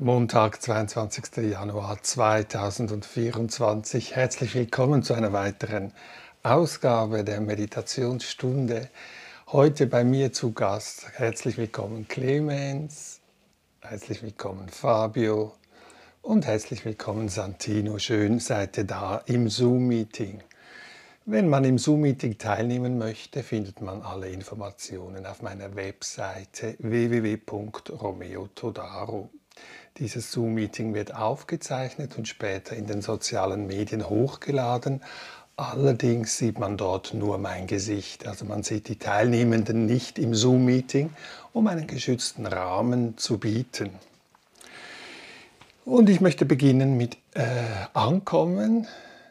Montag, 0.00 0.62
22. 0.62 1.50
Januar 1.50 2.00
2024. 2.00 4.14
Herzlich 4.14 4.54
willkommen 4.54 5.02
zu 5.02 5.12
einer 5.12 5.32
weiteren 5.32 5.92
Ausgabe 6.44 7.24
der 7.24 7.40
Meditationsstunde. 7.40 8.90
Heute 9.48 9.88
bei 9.88 10.04
mir 10.04 10.32
zu 10.32 10.52
Gast. 10.52 11.08
Herzlich 11.14 11.58
willkommen 11.58 12.06
Clemens, 12.06 13.18
herzlich 13.80 14.22
willkommen 14.22 14.68
Fabio 14.68 15.56
und 16.22 16.46
herzlich 16.46 16.84
willkommen 16.84 17.28
Santino. 17.28 17.98
Schön 17.98 18.38
seid 18.38 18.78
ihr 18.78 18.84
da 18.84 19.20
im 19.26 19.48
Zoom-Meeting. 19.48 20.44
Wenn 21.26 21.48
man 21.48 21.64
im 21.64 21.76
Zoom-Meeting 21.76 22.38
teilnehmen 22.38 22.98
möchte, 22.98 23.42
findet 23.42 23.80
man 23.80 24.02
alle 24.02 24.28
Informationen 24.28 25.26
auf 25.26 25.42
meiner 25.42 25.74
Webseite 25.74 26.76
www.romeotodaro. 26.78 29.30
Dieses 29.98 30.30
Zoom-Meeting 30.30 30.94
wird 30.94 31.14
aufgezeichnet 31.14 32.16
und 32.16 32.28
später 32.28 32.76
in 32.76 32.86
den 32.86 33.02
sozialen 33.02 33.66
Medien 33.66 34.08
hochgeladen. 34.08 35.02
Allerdings 35.56 36.36
sieht 36.38 36.60
man 36.60 36.76
dort 36.76 37.14
nur 37.14 37.36
mein 37.38 37.66
Gesicht. 37.66 38.24
Also 38.28 38.44
man 38.44 38.62
sieht 38.62 38.86
die 38.86 38.96
Teilnehmenden 38.96 39.86
nicht 39.86 40.20
im 40.20 40.36
Zoom-Meeting, 40.36 41.10
um 41.52 41.66
einen 41.66 41.88
geschützten 41.88 42.46
Rahmen 42.46 43.18
zu 43.18 43.38
bieten. 43.38 43.90
Und 45.84 46.08
ich 46.08 46.20
möchte 46.20 46.44
beginnen 46.44 46.96
mit 46.96 47.16
äh, 47.34 47.46
Ankommen. 47.92 48.86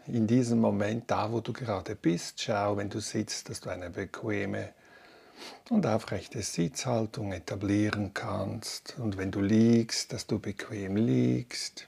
In 0.08 0.28
diesem 0.28 0.60
Moment, 0.60 1.06
da 1.08 1.32
wo 1.32 1.40
du 1.40 1.54
gerade 1.54 1.96
bist, 1.96 2.42
schau, 2.42 2.76
wenn 2.76 2.90
du 2.90 3.00
sitzt, 3.00 3.50
dass 3.50 3.62
du 3.62 3.70
eine 3.70 3.90
bequeme 3.90 4.70
und 5.70 5.86
aufrechte 5.86 6.42
Sitzhaltung 6.42 7.32
etablieren 7.34 8.14
kannst. 8.14 8.98
Und 9.00 9.18
wenn 9.18 9.32
du 9.32 9.42
liegst, 9.42 10.14
dass 10.14 10.28
du 10.28 10.40
bequem 10.40 10.96
liegst. 10.96 11.88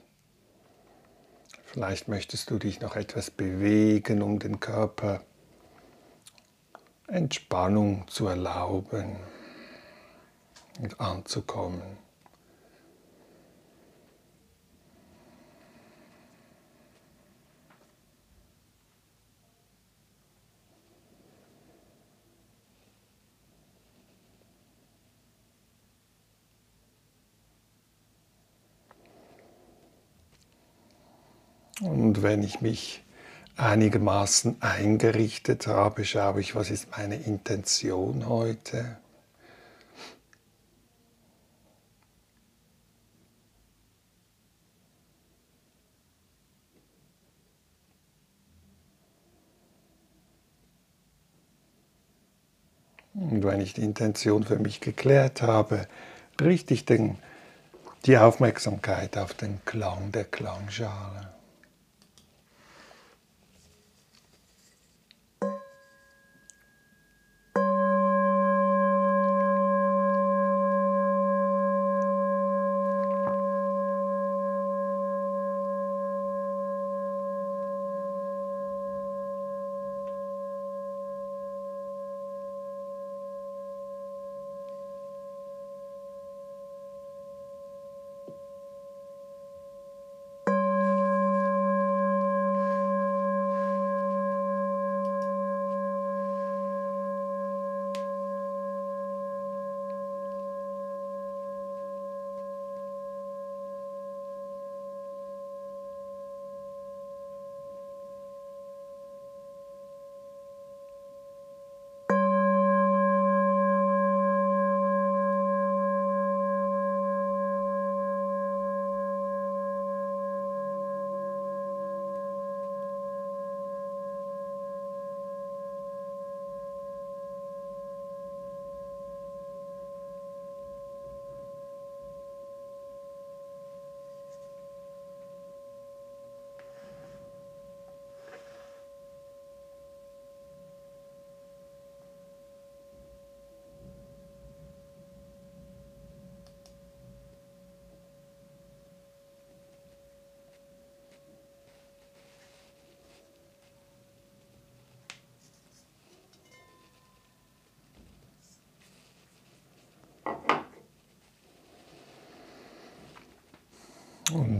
Vielleicht 1.65 2.07
möchtest 2.07 2.49
du 2.49 2.57
dich 2.57 2.81
noch 2.81 2.95
etwas 2.95 3.29
bewegen, 3.29 4.21
um 4.21 4.39
den 4.39 4.59
Körper 4.59 5.21
Entspannung 7.07 8.07
zu 8.07 8.27
erlauben 8.27 9.15
und 10.79 10.99
anzukommen. 10.99 12.08
Und 31.81 32.23
wenn 32.23 32.43
ich 32.43 32.61
mich 32.61 33.03
einigermaßen 33.55 34.61
eingerichtet 34.61 35.67
habe, 35.67 36.03
schaue 36.03 36.41
ich, 36.41 36.55
was 36.55 36.71
ist 36.71 36.91
meine 36.91 37.15
Intention 37.15 38.27
heute. 38.27 38.97
Und 53.13 53.43
wenn 53.43 53.59
ich 53.59 53.73
die 53.73 53.83
Intention 53.83 54.43
für 54.43 54.59
mich 54.59 54.79
geklärt 54.79 55.41
habe, 55.41 55.87
richte 56.39 56.73
ich 56.73 56.85
den, 56.85 57.17
die 58.05 58.17
Aufmerksamkeit 58.17 59.17
auf 59.17 59.33
den 59.33 59.59
Klang 59.65 60.11
der 60.11 60.23
Klangschale. 60.25 61.38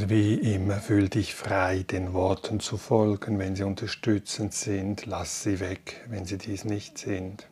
Wie 0.09 0.33
immer 0.55 0.77
fühl 0.77 1.07
dich 1.07 1.35
frei, 1.35 1.83
den 1.83 2.13
Worten 2.13 2.59
zu 2.59 2.77
folgen. 2.77 3.37
Wenn 3.37 3.55
sie 3.55 3.61
unterstützend 3.61 4.53
sind, 4.55 5.05
lass 5.05 5.43
sie 5.43 5.59
weg, 5.59 6.03
wenn 6.09 6.25
sie 6.25 6.39
dies 6.39 6.65
nicht 6.65 6.97
sind. 6.97 7.47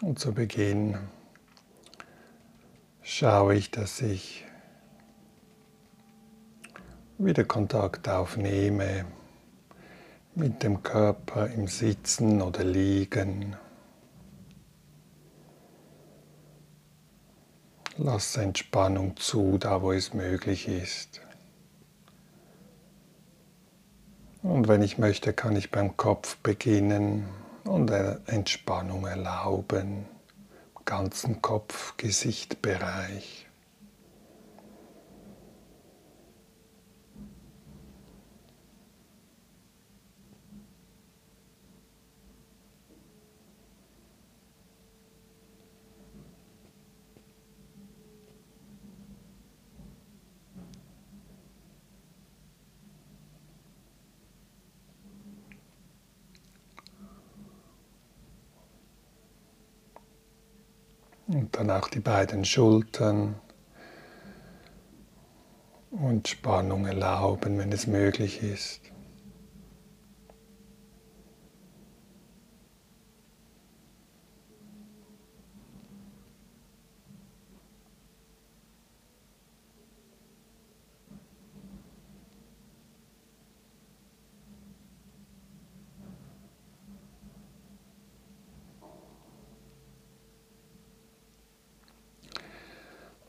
Und 0.00 0.20
zu 0.20 0.32
Beginn 0.32 0.96
schaue 3.02 3.56
ich, 3.56 3.72
dass 3.72 4.00
ich 4.00 4.44
wieder 7.18 7.42
Kontakt 7.42 8.08
aufnehme 8.08 9.06
mit 10.36 10.62
dem 10.62 10.82
Körper 10.82 11.48
im 11.48 11.66
Sitzen 11.66 12.42
oder 12.42 12.62
Liegen. 12.62 13.56
Lass 17.96 18.36
Entspannung 18.36 19.16
zu, 19.16 19.56
da 19.56 19.80
wo 19.80 19.92
es 19.92 20.12
möglich 20.12 20.68
ist. 20.68 21.22
Und 24.42 24.68
wenn 24.68 24.82
ich 24.82 24.98
möchte, 24.98 25.32
kann 25.32 25.56
ich 25.56 25.70
beim 25.70 25.96
Kopf 25.96 26.36
beginnen 26.36 27.26
und 27.64 27.90
Entspannung 27.90 29.06
erlauben, 29.06 30.04
im 30.76 30.84
ganzen 30.84 31.40
Kopf-Gesichtbereich. 31.40 33.45
Und 61.28 61.56
dann 61.56 61.70
auch 61.70 61.88
die 61.88 62.00
beiden 62.00 62.44
Schultern 62.44 63.34
und 65.90 66.28
Spannung 66.28 66.86
erlauben, 66.86 67.58
wenn 67.58 67.72
es 67.72 67.86
möglich 67.86 68.42
ist. 68.42 68.80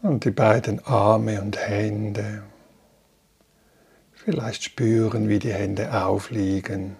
Und 0.07 0.23
die 0.23 0.31
beiden 0.31 0.79
Arme 0.85 1.41
und 1.41 1.57
Hände. 1.57 2.43
Vielleicht 4.13 4.63
spüren, 4.63 5.27
wie 5.27 5.37
die 5.37 5.51
Hände 5.51 6.01
aufliegen. 6.01 6.95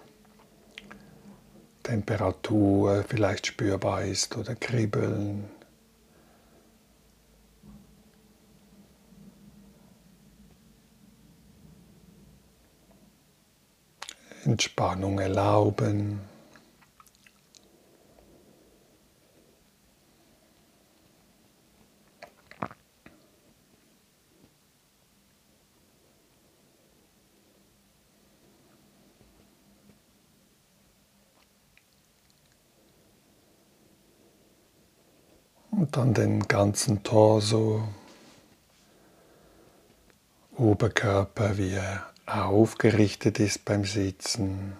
Temperatur 1.83 3.05
vielleicht 3.07 3.47
spürbar 3.47 4.01
ist 4.01 4.35
oder 4.35 4.55
kribbeln. 4.55 5.45
Entspannung 14.43 15.19
erlauben. 15.19 16.19
Und 35.77 35.95
dann 35.95 36.15
den 36.15 36.39
ganzen 36.39 37.03
Torso, 37.03 37.87
Oberkörper, 40.57 41.59
wie 41.59 41.73
er 41.73 42.07
aufgerichtet 42.25 43.39
ist 43.39 43.63
beim 43.63 43.85
Sitzen. 43.85 44.75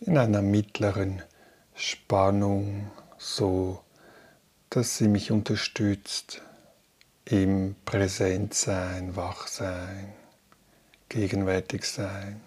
In 0.00 0.18
einer 0.18 0.42
mittleren 0.42 1.22
Spannung, 1.74 2.90
so 3.16 3.80
dass 4.68 4.98
sie 4.98 5.08
mich 5.08 5.32
unterstützt 5.32 6.42
im 7.24 7.74
Präsentsein, 7.86 9.16
Wachsein, 9.16 10.12
gegenwärtig 11.08 11.86
sein. 11.86 12.42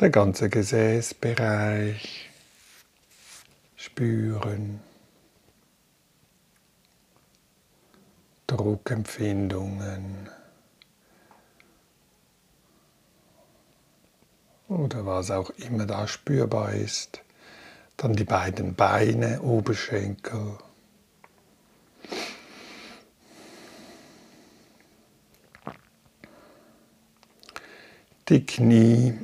Der 0.00 0.10
ganze 0.10 0.48
Gesäßbereich 0.48 2.30
spüren. 3.74 4.78
Druckempfindungen 8.46 10.30
oder 14.68 15.04
was 15.04 15.32
auch 15.32 15.50
immer 15.50 15.84
da 15.84 16.06
spürbar 16.06 16.72
ist. 16.74 17.20
Dann 17.96 18.12
die 18.12 18.24
beiden 18.24 18.76
Beine, 18.76 19.42
Oberschenkel. 19.42 20.58
Die 28.28 28.46
Knie 28.46 29.18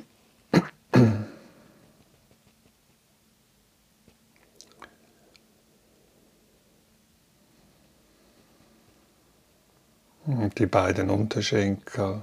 die 10.59 10.67
beiden 10.67 11.11
Unterschenkel. 11.11 12.23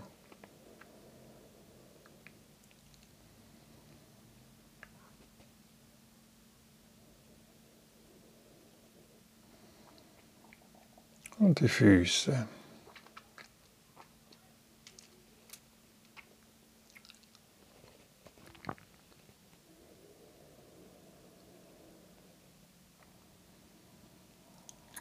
Und 11.40 11.60
die 11.60 11.68
Füße. 11.68 12.48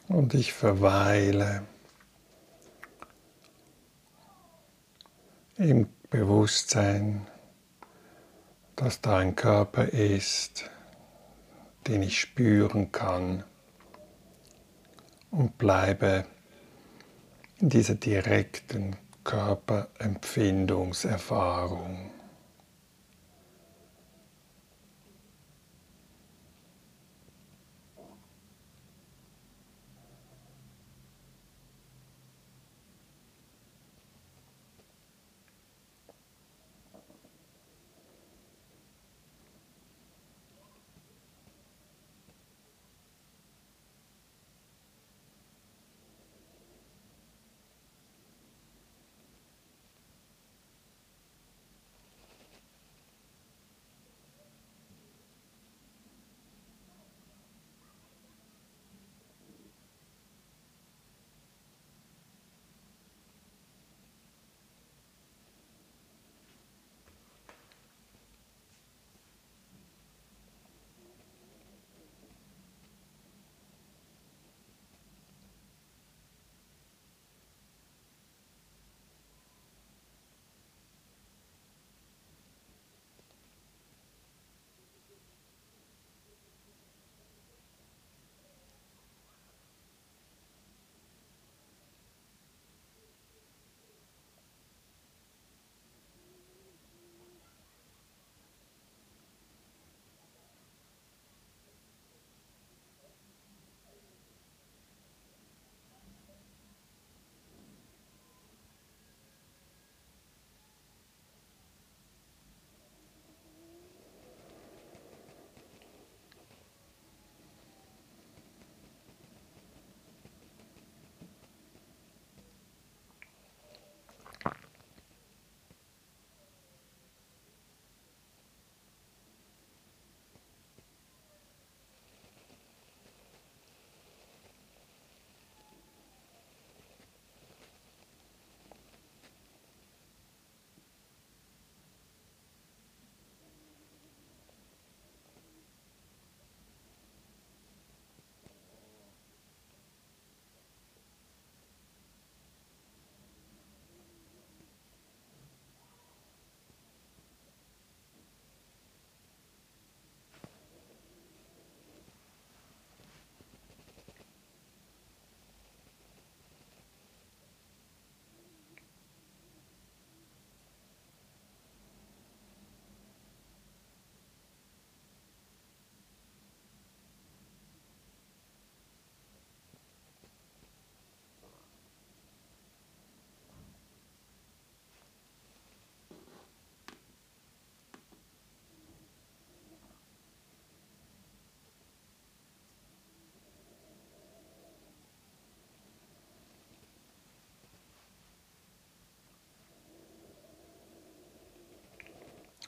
Und 0.07 0.33
ich 0.33 0.51
verweile 0.51 1.61
im 5.61 5.87
Bewusstsein, 6.09 7.27
dass 8.75 8.99
da 9.01 9.19
ein 9.19 9.35
Körper 9.35 9.85
ist, 9.85 10.71
den 11.87 12.01
ich 12.01 12.19
spüren 12.19 12.91
kann 12.91 13.43
und 15.29 15.59
bleibe 15.59 16.25
in 17.59 17.69
dieser 17.69 17.95
direkten 17.95 18.97
Körperempfindungserfahrung. 19.23 22.11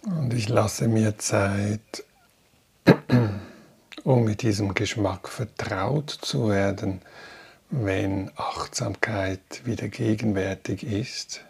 Und 0.06 0.34
ich 0.34 0.50
lasse 0.50 0.90
mir 0.90 1.18
Zeit, 1.18 2.04
um 4.04 4.26
mit 4.26 4.42
diesem 4.42 4.74
Geschmack 4.74 5.30
vertraut 5.30 6.10
zu 6.10 6.50
werden, 6.50 7.02
wenn 7.70 8.30
Achtsamkeit 8.36 9.66
wieder 9.66 9.88
gegenwärtig 9.88 10.84
ist. 10.84 11.46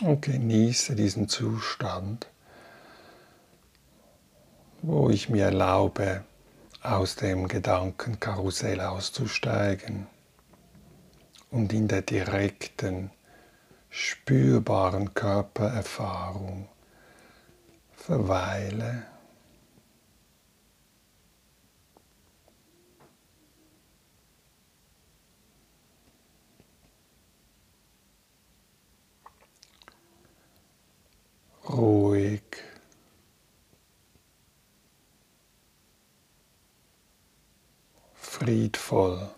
Und 0.00 0.22
genieße 0.22 0.96
diesen 0.96 1.28
Zustand, 1.28 2.28
wo 4.80 5.10
ich 5.10 5.28
mir 5.28 5.44
erlaube, 5.44 6.24
aus 6.82 7.16
dem 7.16 7.46
Gedankenkarussell 7.46 8.80
auszusteigen 8.80 10.06
und 11.54 11.72
in 11.72 11.86
der 11.86 12.02
direkten, 12.02 13.12
spürbaren 13.88 15.14
Körpererfahrung 15.14 16.68
verweile. 17.92 19.06
ruhig. 31.68 32.42
Friedvoll. 38.14 39.30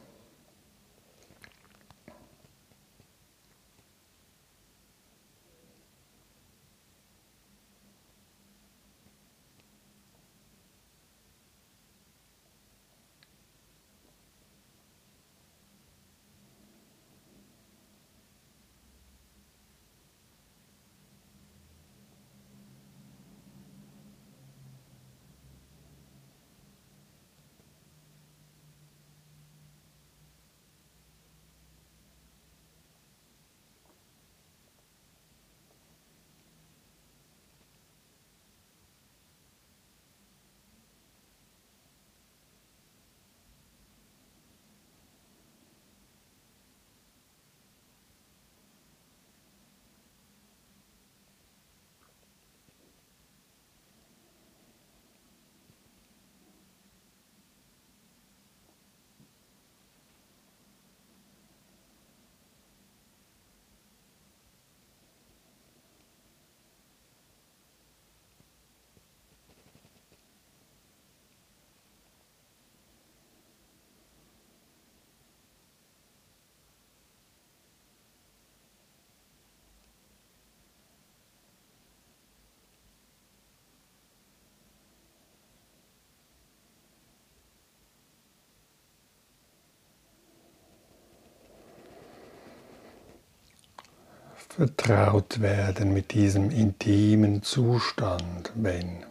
Vertraut 94.49 95.41
werden 95.41 95.93
mit 95.93 96.12
diesem 96.12 96.50
intimen 96.50 97.43
Zustand, 97.43 98.53
wenn 98.55 99.05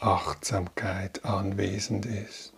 Achtsamkeit 0.00 1.24
anwesend 1.24 2.06
ist. 2.06 2.52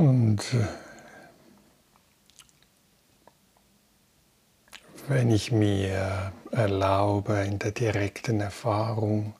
Und 0.00 0.40
äh, 0.54 0.66
wenn 5.08 5.30
ich 5.30 5.52
mir 5.52 6.32
erlaube, 6.52 7.34
in 7.40 7.58
der 7.58 7.72
direkten 7.72 8.40
Erfahrung 8.40 9.34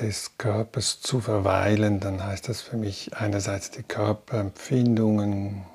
des 0.00 0.36
Körpers 0.38 1.00
zu 1.00 1.20
verweilen, 1.20 2.00
dann 2.00 2.20
heißt 2.20 2.48
das 2.48 2.62
für 2.62 2.76
mich 2.76 3.16
einerseits 3.16 3.70
die 3.70 3.84
Körperempfindungen 3.84 5.66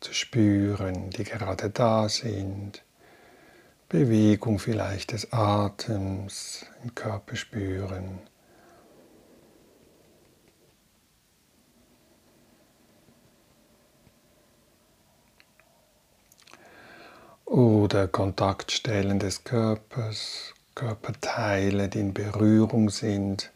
zu 0.00 0.12
spüren, 0.12 1.10
die 1.10 1.22
gerade 1.22 1.70
da 1.70 2.08
sind, 2.08 2.82
Bewegung 3.88 4.58
vielleicht 4.58 5.12
des 5.12 5.32
Atems 5.32 6.66
im 6.82 6.92
Körper 6.96 7.36
spüren. 7.36 8.18
Oder 17.48 18.08
Kontaktstellen 18.08 19.18
des 19.18 19.42
Körpers, 19.42 20.52
Körperteile, 20.74 21.88
die 21.88 22.00
in 22.00 22.12
Berührung 22.12 22.90
sind 22.90 23.50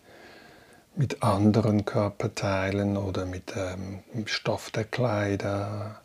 mit 0.97 1.23
anderen 1.23 1.85
Körperteilen 1.85 2.97
oder 2.97 3.27
mit 3.27 3.55
dem 3.55 4.27
Stoff 4.27 4.71
der 4.71 4.85
Kleider. 4.85 6.02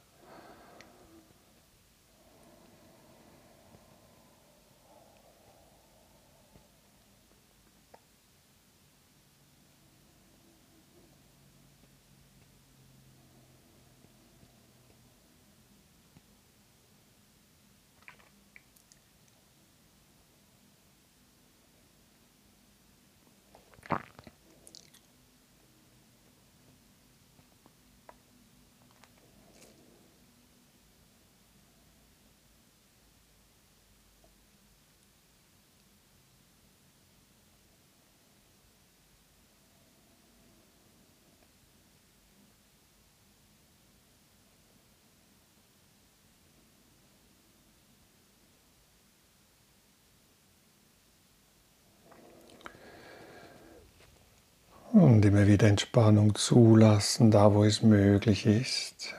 Und 54.98 55.24
immer 55.26 55.46
wieder 55.46 55.68
Entspannung 55.68 56.34
zulassen, 56.34 57.30
da 57.30 57.54
wo 57.54 57.64
es 57.64 57.84
möglich 57.84 58.48
ist. 58.48 59.14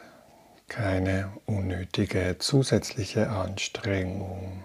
Keine 0.67 1.31
unnötige 1.47 2.35
zusätzliche 2.41 3.31
Anstrengung. 3.31 4.64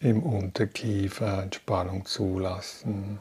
Im 0.00 0.22
Unterkiefer 0.22 1.42
Entspannung 1.42 2.06
zulassen. 2.06 3.20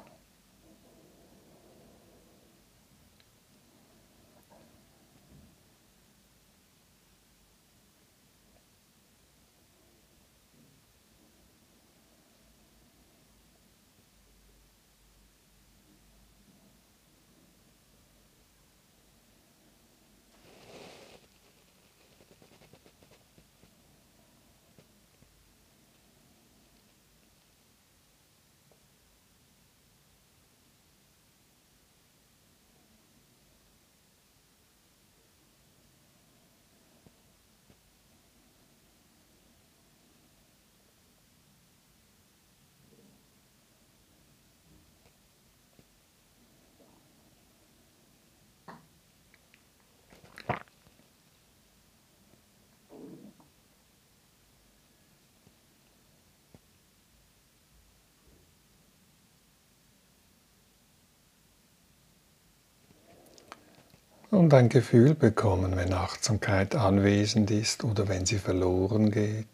Und 64.44 64.54
ein 64.54 64.68
Gefühl 64.68 65.16
bekommen, 65.16 65.78
wenn 65.78 65.94
Achtsamkeit 65.94 66.76
anwesend 66.76 67.50
ist 67.50 67.86
oder 67.86 68.10
wenn 68.10 68.26
sie 68.26 68.40
verloren 68.40 69.10
geht. 69.10 69.48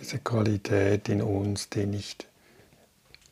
Diese 0.00 0.18
Qualität 0.18 1.10
in 1.10 1.20
uns, 1.20 1.68
die 1.68 1.84
nicht 1.84 2.28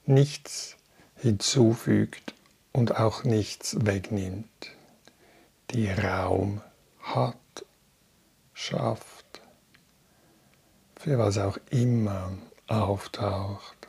nichts 0.05 0.77
hinzufügt 1.17 2.35
und 2.73 2.97
auch 2.97 3.25
nichts 3.25 3.77
wegnimmt, 3.87 4.71
die 5.71 5.91
Raum 5.91 6.61
hat, 7.01 7.37
schafft, 8.53 9.41
für 10.97 11.19
was 11.19 11.39
auch 11.39 11.57
immer 11.71 12.33
auftaucht. 12.71 13.80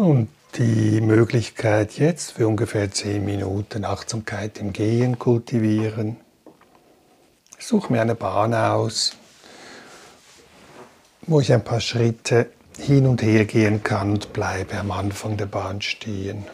Und 0.00 0.30
die 0.56 1.02
Möglichkeit 1.02 1.98
jetzt 1.98 2.32
für 2.32 2.48
ungefähr 2.48 2.90
10 2.90 3.22
Minuten 3.22 3.84
Achtsamkeit 3.84 4.56
im 4.56 4.72
Gehen 4.72 5.18
kultivieren. 5.18 6.16
Ich 7.58 7.66
suche 7.66 7.92
mir 7.92 8.00
eine 8.00 8.14
Bahn 8.14 8.54
aus, 8.54 9.12
wo 11.26 11.40
ich 11.40 11.52
ein 11.52 11.62
paar 11.62 11.80
Schritte 11.80 12.48
hin 12.78 13.06
und 13.06 13.20
her 13.20 13.44
gehen 13.44 13.84
kann 13.84 14.12
und 14.12 14.32
bleibe 14.32 14.78
am 14.78 14.90
Anfang 14.90 15.36
der 15.36 15.44
Bahn 15.44 15.82
stehen. 15.82 16.46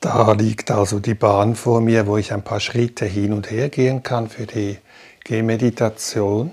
Da 0.00 0.29
liegt 0.40 0.70
also 0.70 1.00
die 1.00 1.14
Bahn 1.14 1.54
vor 1.54 1.80
mir, 1.80 2.06
wo 2.06 2.16
ich 2.16 2.32
ein 2.32 2.42
paar 2.42 2.60
Schritte 2.60 3.04
hin 3.04 3.32
und 3.32 3.50
her 3.50 3.68
gehen 3.68 4.02
kann 4.02 4.28
für 4.28 4.46
die 4.46 4.78
Gehmeditation. 5.24 6.52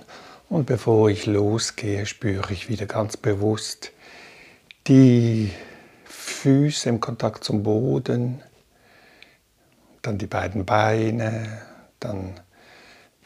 Und 0.50 0.66
bevor 0.66 1.10
ich 1.10 1.26
losgehe, 1.26 2.06
spüre 2.06 2.54
ich 2.54 2.70
wieder 2.70 2.86
ganz 2.86 3.18
bewusst 3.18 3.92
die 4.88 5.52
Füße 6.06 6.88
im 6.88 7.00
Kontakt 7.00 7.44
zum 7.44 7.64
Boden, 7.64 8.42
dann 10.02 10.18
die 10.18 10.28
beiden 10.28 10.66
Beine, 10.66 11.62
dann 12.00 12.40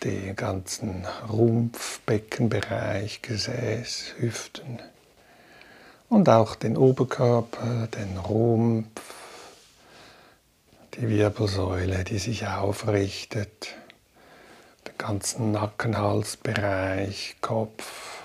den 0.04 0.36
ganzen 0.36 1.06
Rumpf, 1.30 2.00
Beckenbereich, 2.02 3.22
Gesäß, 3.22 4.16
Hüften 4.18 4.80
und 6.10 6.28
auch 6.30 6.56
den 6.56 6.76
Oberkörper, 6.76 7.88
den 7.88 8.18
Rumpf, 8.18 9.21
die 10.96 11.10
Wirbelsäule, 11.10 12.04
die 12.04 12.20
sich 12.20 12.48
aufrichtet, 12.48 13.76
den 14.88 14.98
ganzen 14.98 15.52
Nackenhalsbereich, 15.52 17.38
Kopf, 17.42 18.22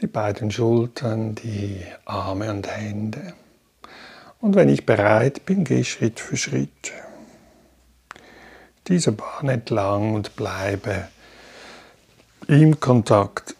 die 0.00 0.06
beiden 0.06 0.50
Schultern, 0.50 1.34
die 1.34 1.82
Arme 2.04 2.50
und 2.50 2.68
Hände. 2.68 3.34
Und 4.40 4.54
wenn 4.54 4.68
ich 4.68 4.86
bereit 4.86 5.44
bin, 5.44 5.64
gehe 5.64 5.80
ich 5.80 5.92
Schritt 5.92 6.20
für 6.20 6.36
Schritt 6.36 6.92
diese 8.90 9.12
Bahn 9.12 9.48
entlang 9.48 10.14
und 10.14 10.34
bleibe 10.34 11.06
im 12.48 12.80
Kontakt 12.80 13.54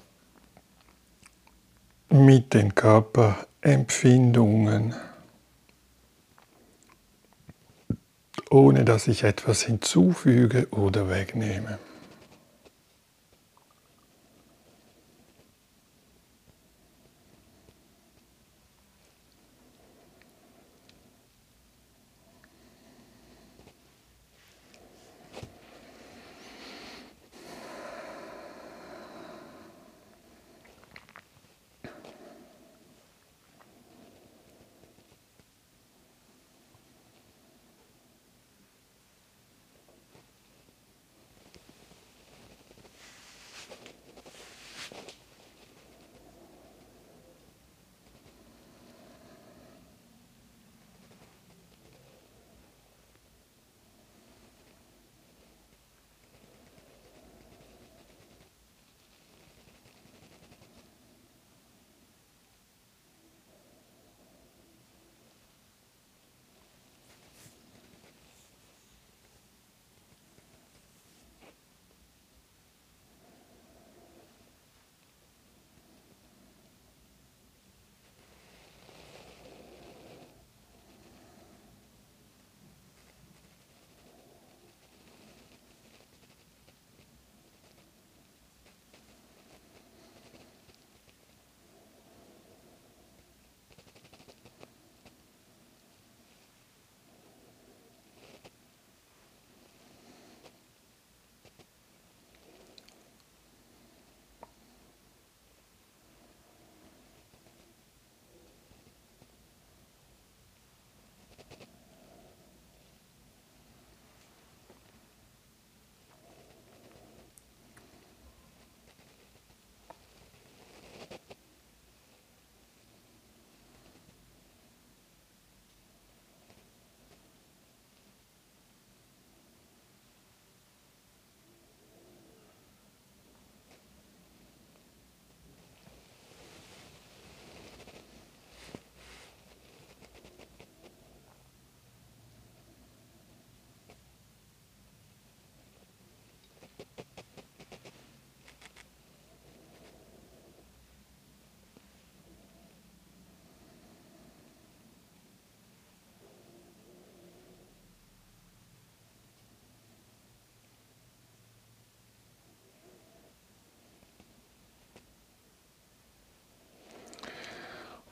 mit 2.08 2.52
den 2.52 2.74
Körperempfindungen. 2.74 4.96
Ohne 8.50 8.84
dass 8.84 9.08
ich 9.08 9.24
etwas 9.24 9.62
hinzufüge 9.62 10.66
oder 10.70 11.08
wegnehme. 11.08 11.78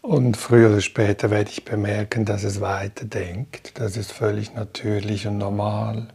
Und 0.08 0.38
früher 0.38 0.70
oder 0.70 0.80
später 0.80 1.30
werde 1.30 1.50
ich 1.50 1.66
bemerken, 1.66 2.24
dass 2.24 2.42
es 2.42 2.62
weiterdenkt. 2.62 3.78
Das 3.78 3.98
ist 3.98 4.10
völlig 4.10 4.54
natürlich 4.54 5.26
und 5.26 5.36
normal. 5.36 6.08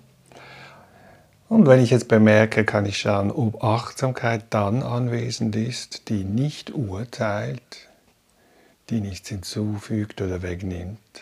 Und 1.47 1.67
wenn 1.67 1.79
ich 1.79 1.91
jetzt 1.91 2.07
bemerke, 2.07 2.65
kann 2.65 2.87
ich 2.87 2.97
schauen, 2.97 3.29
ob 3.29 3.63
Achtsamkeit 3.63 4.45
dann 4.49 4.81
anwesend 4.81 5.55
ist, 5.55 6.09
die 6.09 6.23
nicht 6.23 6.73
urteilt, 6.73 7.87
die 8.89 8.99
nichts 8.99 9.29
hinzufügt 9.29 10.21
oder 10.21 10.41
wegnimmt. 10.41 11.21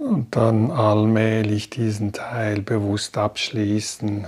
Und 0.00 0.34
dann 0.34 0.70
allmählich 0.70 1.68
diesen 1.68 2.14
Teil 2.14 2.62
bewusst 2.62 3.18
abschließen 3.18 4.26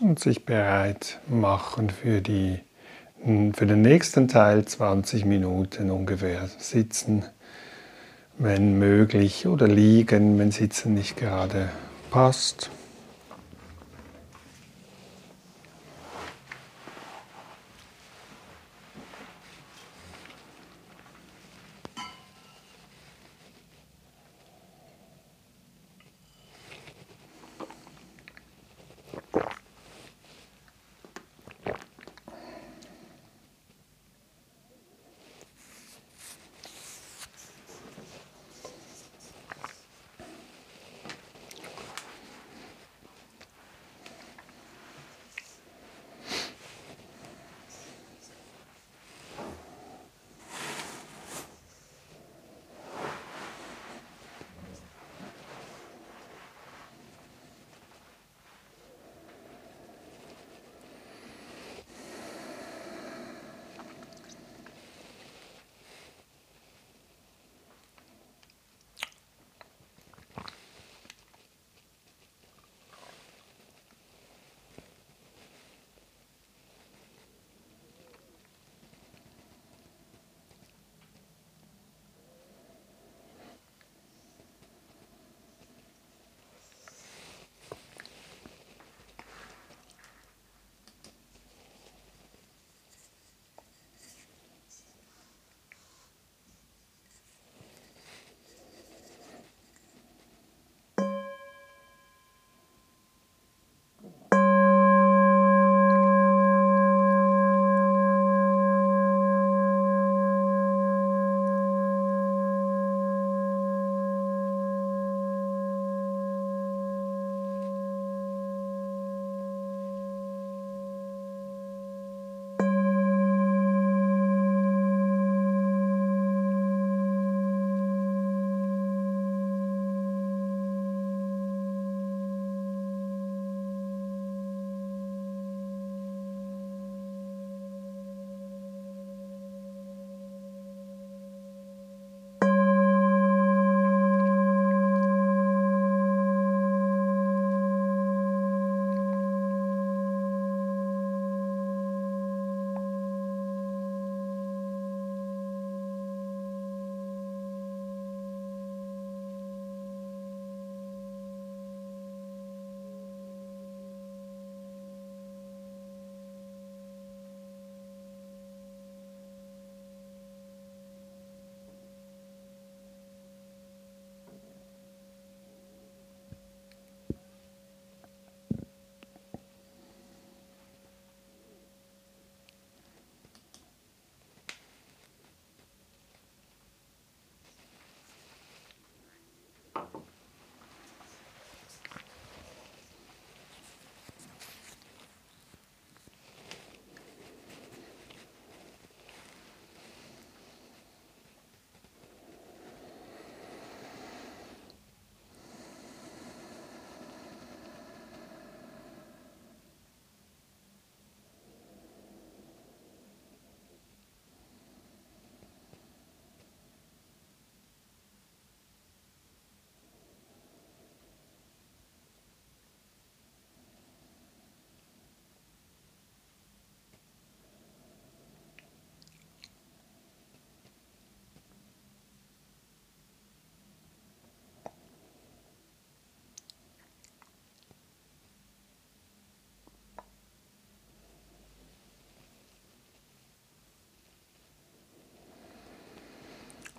und 0.00 0.18
sich 0.18 0.46
bereit 0.46 1.20
machen 1.28 1.90
für, 1.90 2.22
die, 2.22 2.60
für 3.52 3.66
den 3.66 3.82
nächsten 3.82 4.26
Teil 4.26 4.64
20 4.64 5.26
Minuten 5.26 5.90
ungefähr 5.90 6.48
sitzen, 6.58 7.26
wenn 8.38 8.78
möglich, 8.78 9.46
oder 9.46 9.68
liegen, 9.68 10.38
wenn 10.38 10.52
Sitzen 10.52 10.94
nicht 10.94 11.18
gerade 11.18 11.68
passt. 12.10 12.70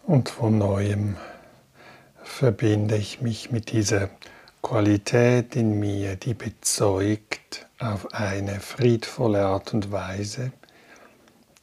Und 0.07 0.29
von 0.29 0.57
neuem 0.57 1.17
verbinde 2.23 2.95
ich 2.95 3.19
mich 3.19 3.51
mit 3.51 3.73
dieser 3.73 4.09
Qualität 4.61 5.57
in 5.57 5.81
mir, 5.81 6.15
die 6.15 6.33
bezeugt 6.33 7.67
auf 7.77 8.13
eine 8.13 8.61
friedvolle 8.61 9.45
Art 9.45 9.73
und 9.73 9.91
Weise, 9.91 10.53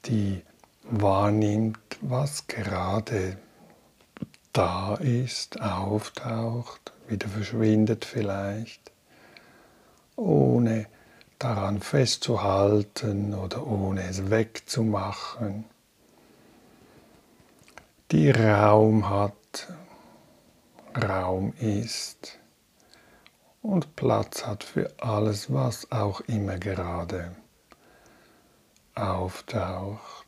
die 0.04 0.42
wahrnimmt, 0.82 1.78
was 2.02 2.46
gerade 2.46 3.38
da 4.52 4.96
ist, 4.96 5.62
auftaucht, 5.62 6.92
wieder 7.08 7.28
verschwindet 7.28 8.04
vielleicht, 8.04 8.92
ohne 10.16 10.84
daran 11.38 11.80
festzuhalten 11.80 13.32
oder 13.32 13.66
ohne 13.66 14.02
es 14.02 14.28
wegzumachen 14.28 15.64
die 18.14 18.30
Raum 18.30 19.10
hat, 19.10 19.66
Raum 20.96 21.52
ist 21.58 22.38
und 23.60 23.96
Platz 23.96 24.46
hat 24.46 24.62
für 24.62 24.88
alles, 25.00 25.52
was 25.52 25.90
auch 25.90 26.20
immer 26.20 26.58
gerade 26.58 27.34
auftaucht. 28.94 30.23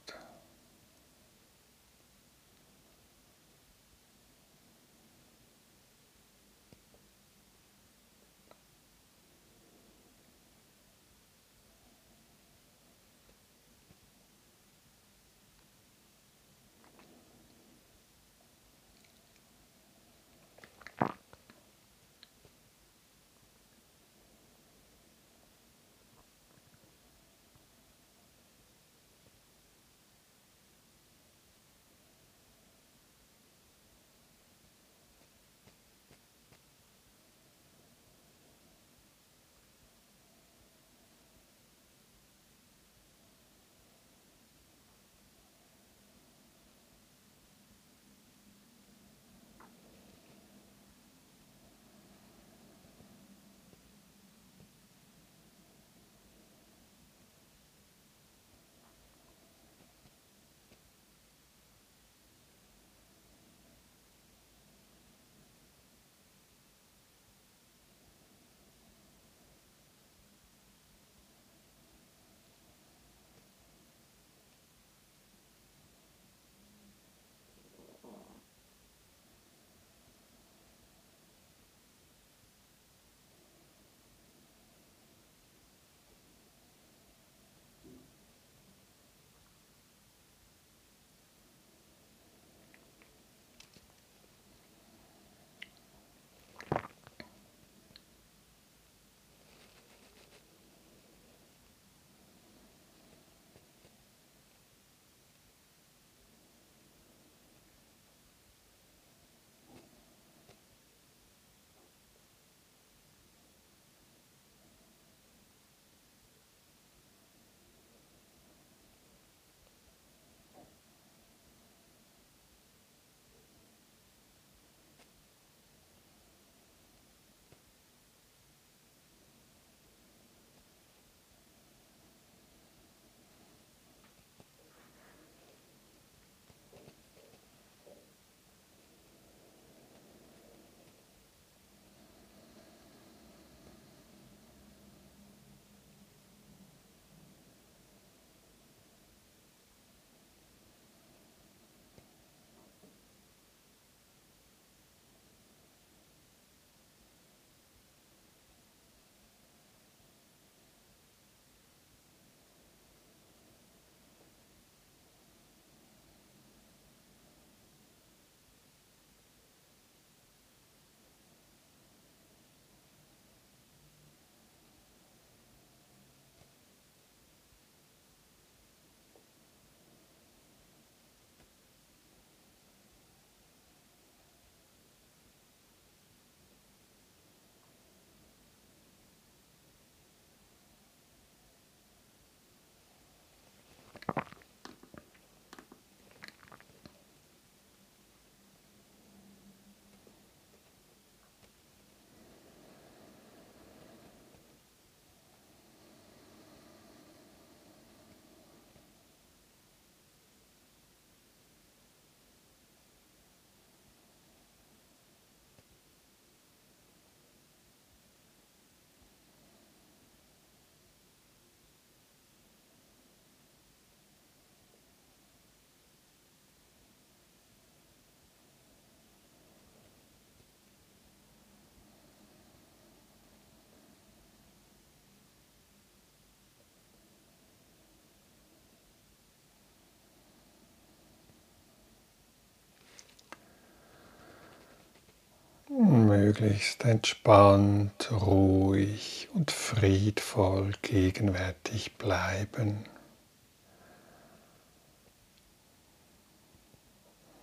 Möglichst 246.39 246.84
entspannt, 246.84 248.11
ruhig 248.12 249.28
und 249.32 249.51
friedvoll 249.51 250.72
gegenwärtig 250.82 251.97
bleiben. 251.97 252.84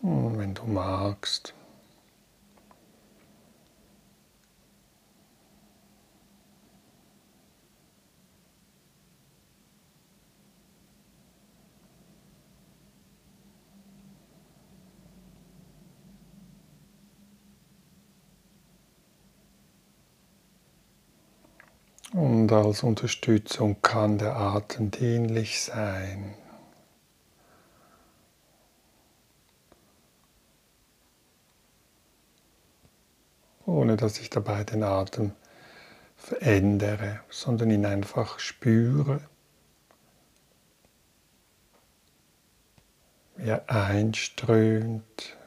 Und 0.02 0.38
wenn 0.38 0.54
du 0.54 0.66
magst, 0.66 1.56
Und 22.44 22.52
als 22.52 22.84
Unterstützung 22.84 23.82
kann 23.82 24.18
der 24.18 24.36
Atem 24.36 24.92
dienlich 24.92 25.62
sein. 25.62 26.34
Ohne 33.66 33.96
dass 33.96 34.20
ich 34.20 34.30
dabei 34.30 34.66
den 34.66 34.84
Atem 34.84 35.32
verändere, 36.18 37.22
sondern 37.30 37.72
ihn 37.72 37.86
einfach 37.86 38.40
spüre, 38.40 39.22
wie 43.38 43.48
er 43.48 43.70
einströmt, 43.70 45.38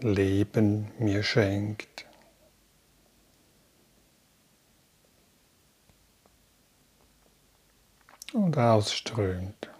Leben 0.00 0.92
mir 1.00 1.24
schenkt. 1.24 2.03
Und 8.34 8.58
ausströmt. 8.58 9.70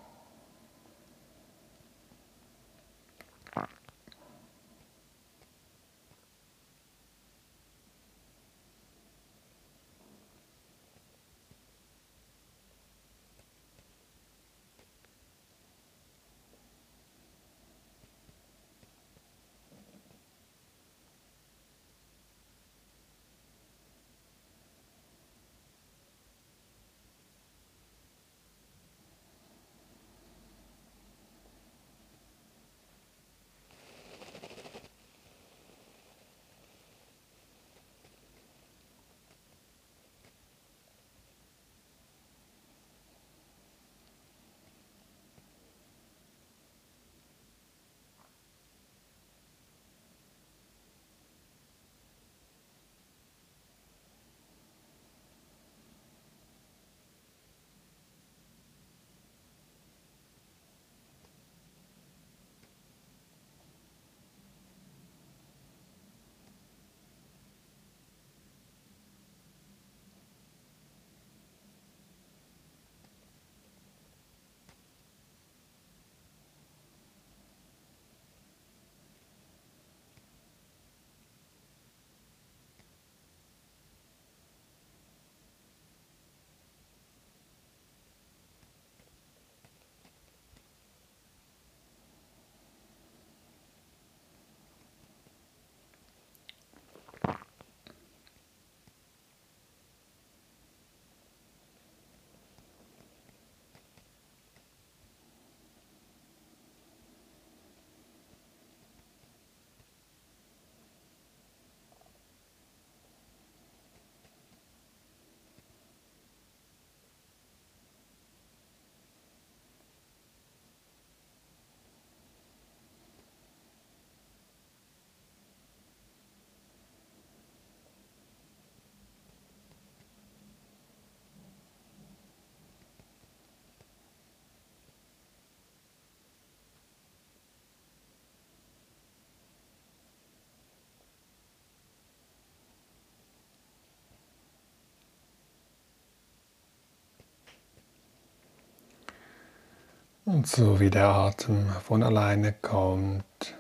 Und 150.35 150.49
so 150.49 150.81
wie 150.81 150.91
der 150.91 151.07
Atem 151.07 151.69
von 151.85 152.03
alleine 152.03 152.53
kommt, 152.53 153.55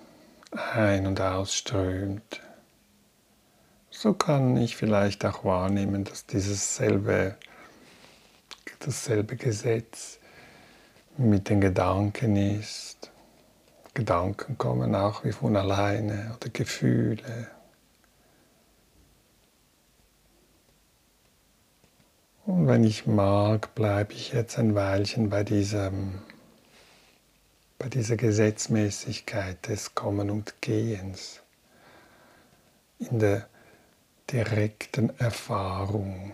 ein- 0.50 1.06
und 1.06 1.20
ausströmt, 1.20 2.40
so 3.90 4.12
kann 4.12 4.56
ich 4.56 4.74
vielleicht 4.74 5.24
auch 5.24 5.44
wahrnehmen, 5.44 6.02
dass 6.02 6.26
dieses 6.26 6.74
selbe, 6.74 7.36
dasselbe 8.80 9.36
Gesetz 9.36 10.18
mit 11.16 11.48
den 11.48 11.60
Gedanken 11.60 12.34
ist. 12.34 13.12
Gedanken 13.94 14.58
kommen 14.58 14.96
auch 14.96 15.22
wie 15.22 15.30
von 15.30 15.54
alleine 15.54 16.34
oder 16.34 16.50
Gefühle. 16.50 17.46
Und 22.44 22.66
wenn 22.66 22.82
ich 22.82 23.06
mag, 23.06 23.76
bleibe 23.76 24.12
ich 24.12 24.32
jetzt 24.32 24.58
ein 24.58 24.74
Weilchen 24.74 25.30
bei 25.30 25.44
diesem 25.44 26.18
bei 27.78 27.88
dieser 27.88 28.16
Gesetzmäßigkeit 28.16 29.68
des 29.68 29.94
Kommen 29.94 30.30
und 30.30 30.60
Gehens, 30.60 31.42
in 32.98 33.18
der 33.18 33.48
direkten 34.30 35.10
Erfahrung. 35.18 36.32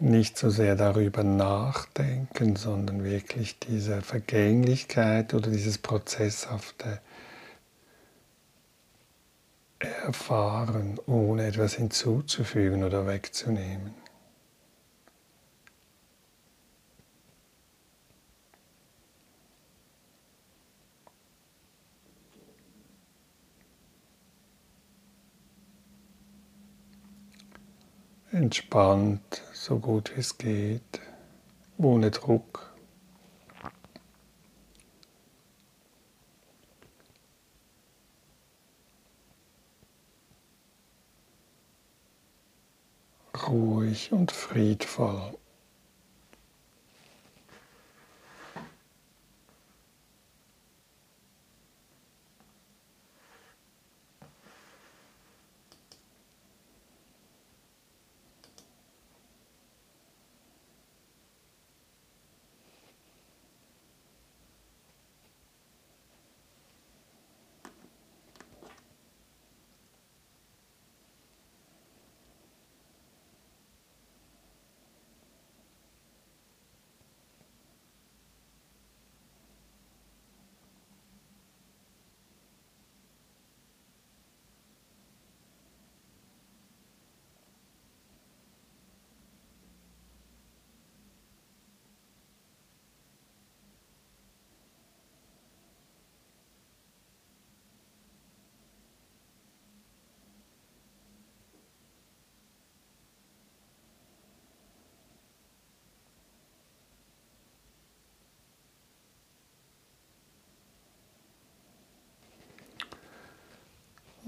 Nicht 0.00 0.36
so 0.38 0.50
sehr 0.50 0.76
darüber 0.76 1.22
nachdenken, 1.22 2.56
sondern 2.56 3.04
wirklich 3.04 3.58
diese 3.58 4.02
Vergänglichkeit 4.02 5.34
oder 5.34 5.50
dieses 5.50 5.78
Prozesshafte 5.78 7.00
erfahren, 9.78 10.98
ohne 11.06 11.46
etwas 11.46 11.74
hinzuzufügen 11.74 12.84
oder 12.84 13.06
wegzunehmen. 13.06 13.94
entspannt, 28.34 29.43
so 29.64 29.78
gut 29.78 30.14
wie 30.14 30.20
es 30.20 30.36
geht, 30.36 31.00
ohne 31.78 32.10
Druck. 32.10 32.70
ruhig 43.48 44.12
und 44.12 44.32
friedvoll. 44.32 45.36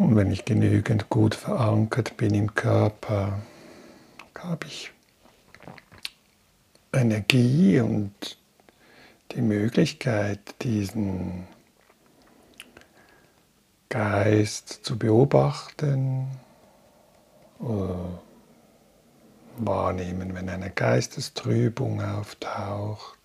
Und 0.06 0.14
wenn 0.14 0.30
ich 0.30 0.44
genügend 0.44 1.08
gut 1.08 1.34
verankert 1.34 2.16
bin 2.16 2.32
im 2.32 2.54
Körper, 2.54 3.40
habe 4.38 4.66
ich 4.68 4.92
Energie 6.92 7.80
und 7.80 8.38
die 9.32 9.42
Möglichkeit, 9.42 10.38
diesen 10.62 11.48
Geist 13.88 14.84
zu 14.84 14.96
beobachten 14.96 16.28
oder 17.58 18.22
wahrnehmen, 19.56 20.36
wenn 20.36 20.48
eine 20.48 20.70
Geistestrübung 20.70 22.00
auftaucht. 22.00 23.15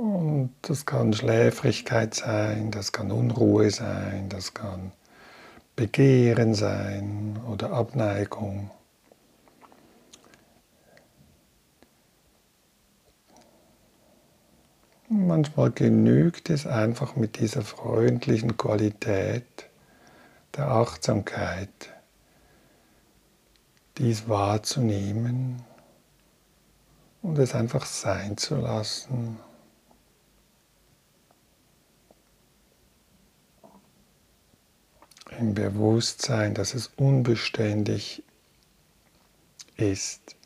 Und 0.00 0.54
das 0.62 0.86
kann 0.86 1.12
Schläfrigkeit 1.12 2.14
sein, 2.14 2.70
das 2.70 2.90
kann 2.90 3.12
Unruhe 3.12 3.70
sein, 3.70 4.30
das 4.30 4.54
kann 4.54 4.92
Begehren 5.76 6.54
sein 6.54 7.38
oder 7.46 7.72
Abneigung. 7.72 8.70
Manchmal 15.10 15.70
genügt 15.70 16.48
es 16.48 16.66
einfach 16.66 17.16
mit 17.16 17.38
dieser 17.38 17.60
freundlichen 17.60 18.56
Qualität 18.56 19.68
der 20.56 20.68
Achtsamkeit, 20.68 21.90
dies 23.98 24.30
wahrzunehmen 24.30 25.62
und 27.20 27.38
es 27.38 27.54
einfach 27.54 27.84
sein 27.84 28.38
zu 28.38 28.56
lassen. 28.56 29.36
Im 35.38 35.54
Bewusstsein, 35.54 36.54
dass 36.54 36.74
es 36.74 36.88
unbeständig 36.96 38.22
ist, 39.76 40.36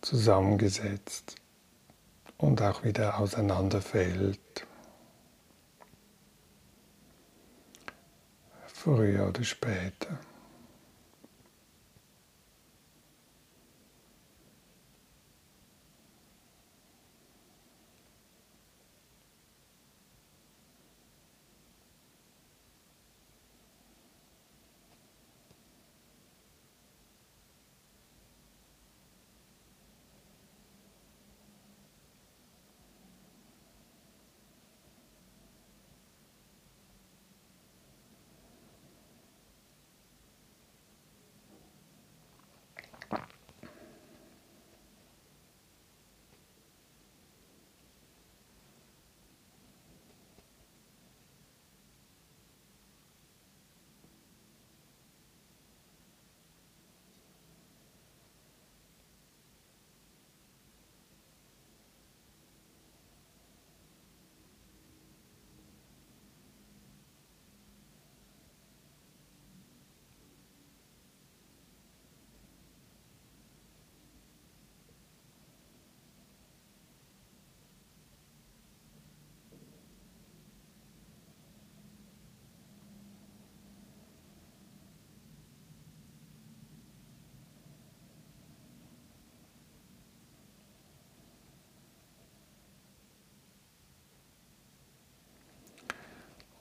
zusammengesetzt 0.00 1.36
und 2.38 2.62
auch 2.62 2.84
wieder 2.84 3.18
auseinanderfällt. 3.18 4.66
Früher 8.66 9.28
oder 9.28 9.44
später. 9.44 10.18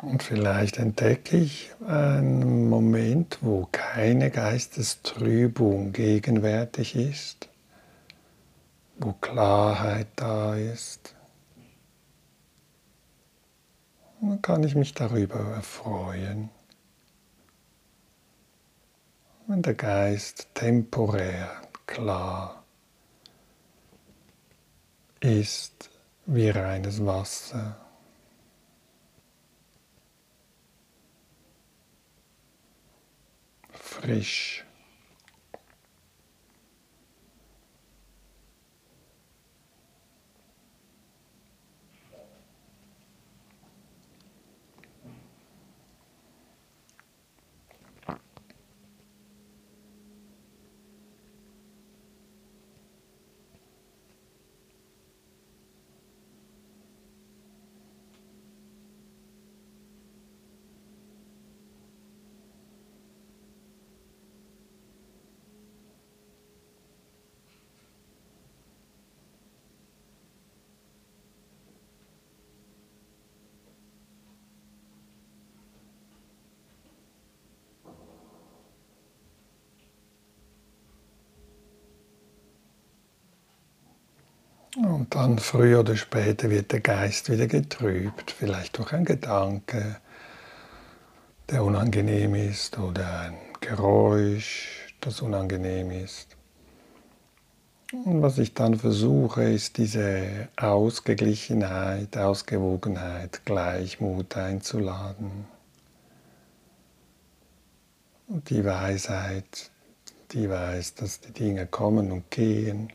Und 0.01 0.23
vielleicht 0.23 0.77
entdecke 0.77 1.37
ich 1.37 1.71
einen 1.85 2.69
Moment, 2.69 3.39
wo 3.41 3.67
keine 3.69 4.31
Geistestrübung 4.31 5.91
gegenwärtig 5.91 6.95
ist, 6.95 7.49
wo 8.97 9.11
Klarheit 9.13 10.07
da 10.15 10.55
ist. 10.55 11.15
Dann 14.21 14.41
kann 14.41 14.63
ich 14.63 14.75
mich 14.75 14.93
darüber 14.93 15.39
erfreuen, 15.39 16.49
wenn 19.47 19.61
der 19.61 19.73
Geist 19.73 20.47
temporär 20.53 21.49
klar 21.87 22.63
ist 25.19 25.89
wie 26.25 26.49
reines 26.49 27.05
Wasser. 27.05 27.88
frisch. 33.89 34.63
Und 84.99 85.15
dann 85.15 85.39
früher 85.39 85.79
oder 85.79 85.95
später 85.95 86.49
wird 86.49 86.73
der 86.73 86.81
Geist 86.81 87.31
wieder 87.31 87.47
getrübt, 87.47 88.31
vielleicht 88.31 88.77
durch 88.77 88.91
einen 88.91 89.05
Gedanke, 89.05 89.95
der 91.49 91.63
unangenehm 91.63 92.35
ist 92.35 92.77
oder 92.77 93.21
ein 93.21 93.37
Geräusch, 93.61 94.93
das 94.99 95.21
unangenehm 95.21 95.91
ist. 95.91 96.35
Und 97.93 98.21
was 98.21 98.39
ich 98.39 98.53
dann 98.53 98.77
versuche, 98.77 99.43
ist 99.43 99.77
diese 99.77 100.49
Ausgeglichenheit, 100.57 102.17
Ausgewogenheit, 102.17 103.45
Gleichmut 103.45 104.35
einzuladen. 104.35 105.45
Und 108.27 108.49
die 108.49 108.65
Weisheit, 108.65 109.71
die 110.31 110.49
weiß, 110.49 110.95
dass 110.95 111.21
die 111.21 111.31
Dinge 111.31 111.67
kommen 111.67 112.11
und 112.11 112.29
gehen 112.29 112.91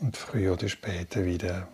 und 0.00 0.16
früher 0.16 0.54
oder 0.54 0.68
später 0.68 1.24
wieder 1.24 1.68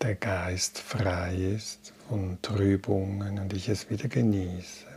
der 0.00 0.14
Geist 0.16 0.78
frei 0.78 1.34
ist 1.34 1.92
von 2.08 2.38
Trübungen 2.42 3.38
und 3.38 3.52
ich 3.52 3.68
es 3.68 3.88
wieder 3.88 4.08
genieße. 4.08 4.93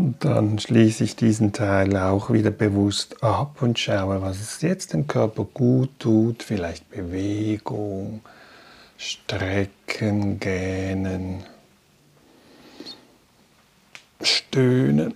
Und 0.00 0.24
dann 0.24 0.58
schließe 0.58 1.04
ich 1.04 1.14
diesen 1.14 1.52
Teil 1.52 1.94
auch 1.94 2.30
wieder 2.30 2.50
bewusst 2.50 3.22
ab 3.22 3.60
und 3.60 3.78
schaue, 3.78 4.22
was 4.22 4.40
es 4.40 4.62
jetzt 4.62 4.94
dem 4.94 5.06
Körper 5.06 5.44
gut 5.44 5.90
tut. 5.98 6.42
Vielleicht 6.42 6.88
Bewegung, 6.88 8.22
Strecken, 8.96 10.40
Gähnen, 10.40 11.44
Stöhnen. 14.22 15.12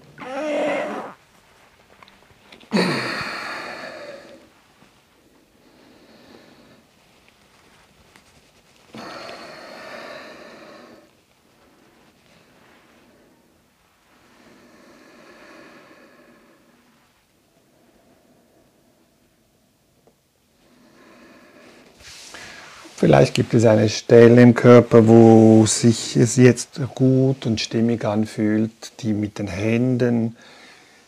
Vielleicht 23.15 23.35
gibt 23.35 23.55
es 23.55 23.65
eine 23.65 23.89
Stelle 23.89 24.43
im 24.43 24.55
Körper, 24.55 25.07
wo 25.07 25.67
sich 25.67 26.17
es 26.17 26.35
jetzt 26.35 26.81
gut 26.97 27.47
und 27.47 27.61
stimmig 27.61 28.05
anfühlt, 28.05 28.73
die 29.03 29.13
mit 29.13 29.39
den 29.39 29.47
Händen 29.47 30.37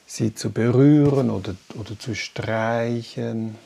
sie 0.07 0.32
zu 0.32 0.52
berühren 0.52 1.30
oder, 1.30 1.57
oder 1.74 1.98
zu 1.98 2.14
streichen. 2.14 3.57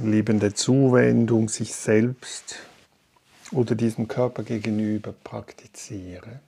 Liebende 0.00 0.54
Zuwendung 0.54 1.48
sich 1.48 1.74
selbst 1.74 2.60
oder 3.50 3.74
diesem 3.74 4.06
Körper 4.06 4.44
gegenüber 4.44 5.12
praktiziere. 5.24 6.38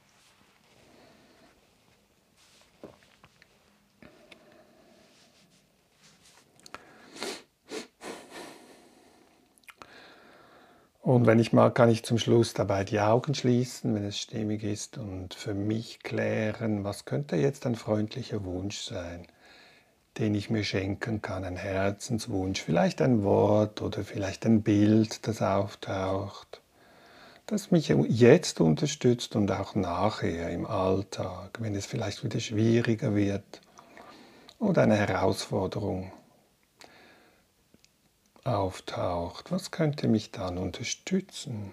Und 11.02 11.26
wenn 11.26 11.40
ich 11.40 11.52
mag, 11.52 11.74
kann 11.74 11.90
ich 11.90 12.04
zum 12.04 12.16
Schluss 12.16 12.54
dabei 12.54 12.84
die 12.84 13.00
Augen 13.00 13.34
schließen, 13.34 13.92
wenn 13.92 14.04
es 14.04 14.20
stimmig 14.20 14.62
ist, 14.62 14.98
und 14.98 15.34
für 15.34 15.52
mich 15.52 15.98
klären, 16.04 16.84
was 16.84 17.04
könnte 17.06 17.34
jetzt 17.34 17.66
ein 17.66 17.74
freundlicher 17.74 18.44
Wunsch 18.44 18.82
sein, 18.82 19.26
den 20.18 20.36
ich 20.36 20.48
mir 20.48 20.62
schenken 20.62 21.20
kann, 21.20 21.42
ein 21.42 21.56
Herzenswunsch, 21.56 22.62
vielleicht 22.62 23.02
ein 23.02 23.24
Wort 23.24 23.82
oder 23.82 24.04
vielleicht 24.04 24.46
ein 24.46 24.62
Bild, 24.62 25.26
das 25.26 25.42
auftaucht, 25.42 26.62
das 27.46 27.72
mich 27.72 27.88
jetzt 27.88 28.60
unterstützt 28.60 29.34
und 29.34 29.50
auch 29.50 29.74
nachher 29.74 30.50
im 30.50 30.66
Alltag, 30.66 31.58
wenn 31.58 31.74
es 31.74 31.84
vielleicht 31.84 32.22
wieder 32.22 32.38
schwieriger 32.38 33.16
wird 33.16 33.60
oder 34.60 34.82
eine 34.82 34.94
Herausforderung 34.96 36.12
auftaucht, 38.44 39.52
was 39.52 39.70
könnte 39.70 40.08
mich 40.08 40.30
dann 40.30 40.58
unterstützen? 40.58 41.72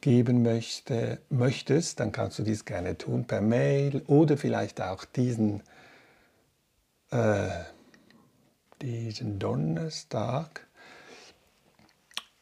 geben 0.00 0.42
möchte, 0.42 1.18
möchtest, 1.30 1.98
dann 1.98 2.12
kannst 2.12 2.38
du 2.38 2.44
dies 2.44 2.64
gerne 2.64 2.96
tun 2.96 3.24
per 3.24 3.40
Mail 3.40 4.02
oder 4.06 4.36
vielleicht 4.36 4.80
auch 4.80 5.04
diesen, 5.04 5.64
äh, 7.10 7.48
diesen 8.82 9.38
Donnerstag 9.38 10.66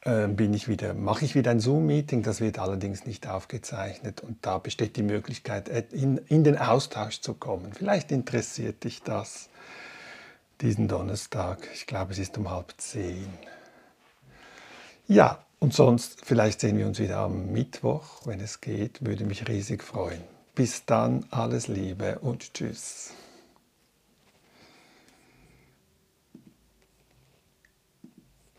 äh, 0.01 0.29
bin 0.29 0.53
ich 0.53 0.69
wieder, 0.69 0.95
mache 0.95 1.25
ich 1.25 1.35
wieder 1.35 1.51
ein 1.51 1.61
Zoom-Meeting, 1.61 2.23
das 2.23 2.41
wird 2.41 2.59
allerdings 2.59 3.07
nicht 3.07 3.27
aufgezeichnet 3.29 4.21
und 4.21 4.45
da 4.45 4.59
besteht 4.59 4.97
die 4.97 5.03
Möglichkeit, 5.03 5.69
in, 5.93 6.19
in 6.19 6.45
den 6.45 6.59
Austausch 6.59 7.21
zu 7.21 7.35
kommen. 7.35 7.73
Vielleicht 7.73 8.13
interessiert 8.13 8.85
dich 8.85 9.03
das 9.03 9.49
diesen 10.61 10.89
Donnerstag. 10.89 11.69
Ich 11.75 11.87
glaube, 11.87 12.13
es 12.13 12.19
ist 12.19 12.39
um 12.39 12.51
halb 12.51 12.75
zehn. 12.79 13.29
Ja, 15.07 15.45
und 15.59 15.75
sonst, 15.75 16.25
vielleicht 16.25 16.61
sehen 16.61 16.79
wir 16.79 16.87
uns 16.87 16.99
wieder 16.99 17.19
am 17.19 17.53
Mittwoch, 17.53 18.27
wenn 18.27 18.41
es 18.41 18.61
geht, 18.61 19.05
würde 19.05 19.25
mich 19.25 19.49
riesig 19.49 19.83
freuen. 19.83 20.21
Bis 20.55 20.85
dann, 20.85 21.27
alles 21.31 21.69
Liebe 21.69 22.19
und 22.21 22.55
Tschüss. 22.55 23.13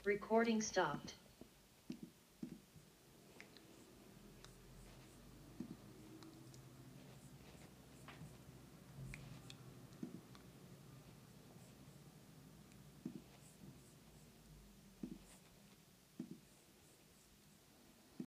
Recording 0.06 0.62
stopped. 0.62 1.16